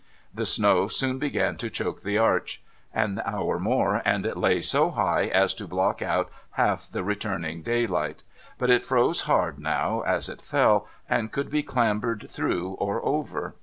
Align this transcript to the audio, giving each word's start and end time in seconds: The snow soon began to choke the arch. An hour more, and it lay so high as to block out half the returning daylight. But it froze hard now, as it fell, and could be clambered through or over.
The 0.33 0.47
snow 0.47 0.87
soon 0.87 1.19
began 1.19 1.57
to 1.57 1.69
choke 1.69 2.01
the 2.01 2.17
arch. 2.17 2.63
An 2.91 3.21
hour 3.23 3.59
more, 3.59 4.01
and 4.03 4.25
it 4.25 4.35
lay 4.35 4.59
so 4.59 4.89
high 4.89 5.25
as 5.27 5.53
to 5.53 5.67
block 5.67 6.01
out 6.01 6.31
half 6.53 6.89
the 6.89 7.03
returning 7.03 7.61
daylight. 7.61 8.23
But 8.57 8.71
it 8.71 8.83
froze 8.83 9.21
hard 9.29 9.59
now, 9.59 10.01
as 10.01 10.27
it 10.27 10.41
fell, 10.41 10.87
and 11.07 11.31
could 11.31 11.51
be 11.51 11.61
clambered 11.61 12.27
through 12.31 12.69
or 12.79 13.05
over. 13.05 13.53